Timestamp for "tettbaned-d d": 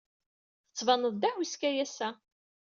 0.67-1.23